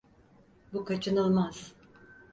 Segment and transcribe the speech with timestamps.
[0.73, 1.73] Bu kaçınılmaz.